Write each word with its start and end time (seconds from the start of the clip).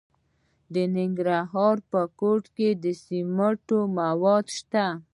د 0.73 0.75
ننګرهار 0.95 1.77
په 1.91 2.01
کوټ 2.19 2.43
کې 2.55 2.69
د 2.83 2.85
سمنټو 3.03 3.79
مواد 3.99 4.45
شته. 4.57 4.85